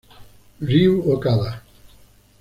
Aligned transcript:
Ryū 0.69 0.95
Okada 1.15 1.51